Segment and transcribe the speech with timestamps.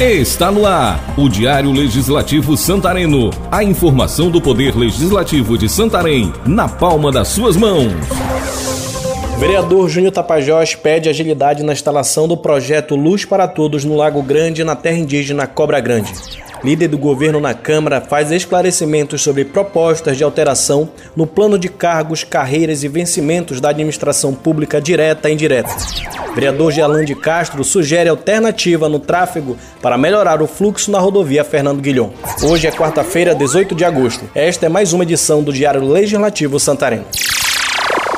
[0.00, 3.30] Está no ar o Diário Legislativo Santareno.
[3.50, 7.92] A informação do Poder Legislativo de Santarém na palma das suas mãos.
[9.40, 14.62] Vereador Júnior Tapajós pede agilidade na instalação do projeto Luz para Todos no Lago Grande,
[14.62, 16.12] na terra indígena Cobra Grande.
[16.62, 22.24] Líder do governo na Câmara faz esclarecimentos sobre propostas de alteração no plano de cargos,
[22.24, 25.74] carreiras e vencimentos da administração pública direta e indireta.
[26.34, 31.80] Vereador Gealan de Castro sugere alternativa no tráfego para melhorar o fluxo na rodovia Fernando
[31.80, 32.10] Guilhom.
[32.42, 34.28] Hoje é quarta-feira, 18 de agosto.
[34.34, 37.04] Esta é mais uma edição do Diário Legislativo Santarém.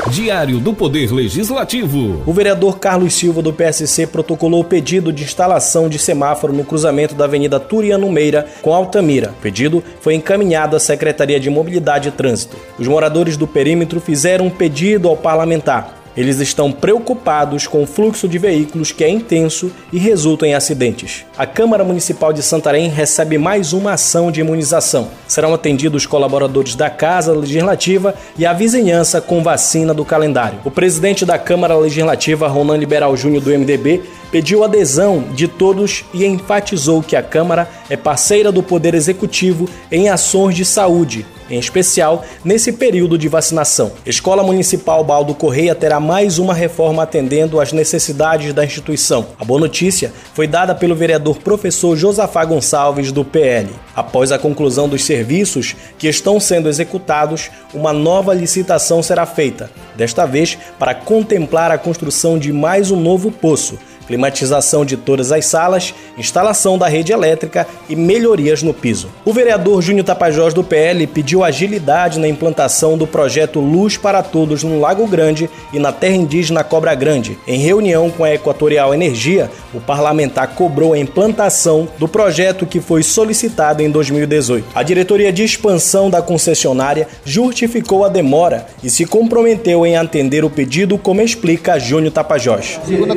[0.09, 2.23] Diário do Poder Legislativo.
[2.27, 7.15] O vereador Carlos Silva do PSC protocolou o pedido de instalação de semáforo no cruzamento
[7.15, 9.31] da Avenida Turiano Meira com Altamira.
[9.39, 12.57] O pedido foi encaminhado à Secretaria de Mobilidade e Trânsito.
[12.79, 18.29] Os moradores do perímetro fizeram um pedido ao parlamentar eles estão preocupados com o fluxo
[18.29, 21.25] de veículos que é intenso e resulta em acidentes.
[21.37, 25.09] A Câmara Municipal de Santarém recebe mais uma ação de imunização.
[25.27, 30.59] Serão atendidos colaboradores da Casa Legislativa e a vizinhança com vacina do calendário.
[30.65, 36.25] O presidente da Câmara Legislativa, Ronan Liberal Júnior do MDB, pediu adesão de todos e
[36.25, 42.25] enfatizou que a Câmara é parceira do Poder Executivo em ações de saúde, em especial
[42.45, 43.93] nesse período de vacinação.
[44.07, 49.27] Escola Municipal Baldo Correia terá mais uma reforma atendendo às necessidades da instituição.
[49.39, 53.69] A boa notícia foi dada pelo vereador professor Josafá Gonçalves, do PL.
[53.95, 60.27] Após a conclusão dos serviços que estão sendo executados, uma nova licitação será feita, desta
[60.27, 63.79] vez para contemplar a construção de mais um novo poço
[64.11, 69.09] climatização de todas as salas, instalação da rede elétrica e melhorias no piso.
[69.25, 74.65] O vereador Júnior Tapajós do PL pediu agilidade na implantação do projeto Luz para Todos
[74.65, 77.39] no Lago Grande e na terra indígena Cobra Grande.
[77.47, 83.05] Em reunião com a Equatorial Energia, o parlamentar cobrou a implantação do projeto que foi
[83.05, 84.67] solicitado em 2018.
[84.75, 90.51] A diretoria de expansão da concessionária justificou a demora e se comprometeu em atender o
[90.51, 92.81] pedido, como explica Júnior Tapajós.
[92.85, 93.17] Segundo a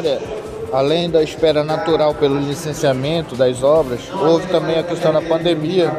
[0.00, 0.18] concessionária,
[0.72, 5.90] além da espera natural pelo licenciamento das obras, houve também a questão da pandemia,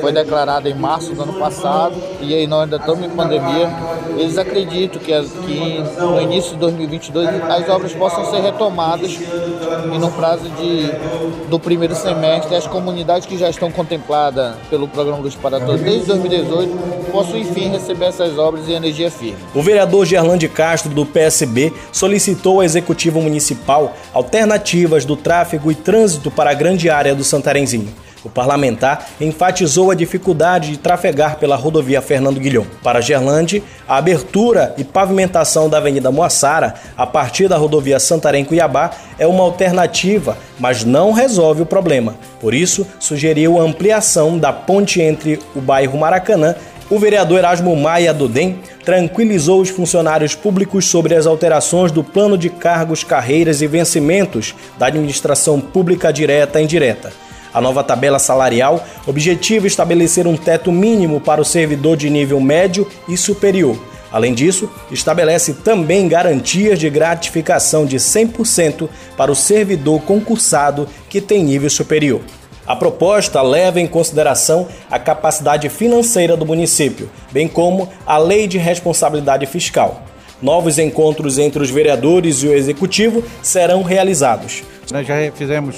[0.00, 3.70] foi declarada em março do ano passado, e aí nós ainda estamos em pandemia.
[4.16, 5.12] Eles acreditam que,
[5.46, 11.58] que no início de 2022 as obras possam ser retomadas e no prazo de, do
[11.58, 17.01] primeiro semestre as comunidades que já estão contempladas pelo programa Luz para Todos desde 2018
[17.12, 19.36] possam enfim receber essas obras em energia firme.
[19.54, 26.30] O vereador Gerlande Castro do PSB solicitou ao executivo municipal alternativas do tráfego e trânsito
[26.30, 27.92] para a grande área do Santarenzinho.
[28.24, 32.64] O parlamentar enfatizou a dificuldade de trafegar pela rodovia Fernando Guilhom.
[32.82, 39.26] Para Gerlande, a abertura e pavimentação da Avenida Moassara, a partir da rodovia Santarém-Cuiabá, é
[39.26, 42.14] uma alternativa, mas não resolve o problema.
[42.40, 46.54] Por isso, sugeriu a ampliação da ponte entre o bairro Maracanã
[46.90, 52.50] o vereador Erasmo Maia Dudem tranquilizou os funcionários públicos sobre as alterações do plano de
[52.50, 57.12] cargos, carreiras e vencimentos da administração pública direta e indireta.
[57.52, 62.86] A nova tabela salarial objetiva estabelecer um teto mínimo para o servidor de nível médio
[63.08, 63.78] e superior.
[64.10, 71.42] Além disso, estabelece também garantias de gratificação de 100% para o servidor concursado que tem
[71.42, 72.20] nível superior.
[72.66, 78.56] A proposta leva em consideração a capacidade financeira do município, bem como a lei de
[78.56, 80.02] responsabilidade fiscal.
[80.40, 84.62] Novos encontros entre os vereadores e o executivo serão realizados.
[84.92, 85.76] Nós já fizemos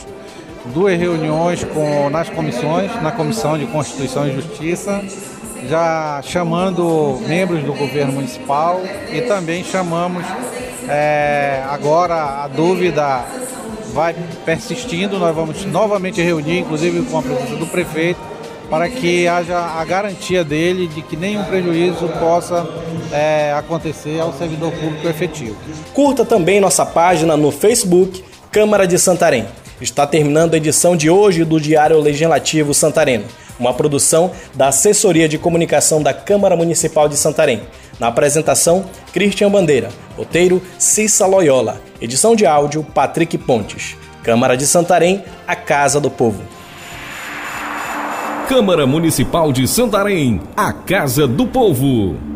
[0.66, 5.02] duas reuniões com, nas comissões, na Comissão de Constituição e Justiça,
[5.68, 8.80] já chamando membros do governo municipal
[9.10, 10.24] e também chamamos
[10.88, 13.24] é, agora a dúvida
[13.94, 18.18] vai persistindo, nós vamos novamente reunir, inclusive com a presença do prefeito,
[18.68, 22.66] para que haja a garantia dele de que nenhum prejuízo possa
[23.12, 25.56] é, acontecer ao servidor público efetivo.
[25.92, 29.46] Curta também nossa página no Facebook, Câmara de Santarém.
[29.80, 33.24] Está terminando a edição de hoje do Diário Legislativo Santareno,
[33.58, 37.62] uma produção da Assessoria de Comunicação da Câmara Municipal de Santarém.
[37.98, 39.88] Na apresentação, Christian Bandeira.
[40.16, 41.80] Roteiro, Cissa Loyola.
[42.00, 43.96] Edição de áudio, Patrick Pontes.
[44.22, 46.42] Câmara de Santarém, a Casa do Povo.
[48.48, 52.33] Câmara Municipal de Santarém, a Casa do Povo.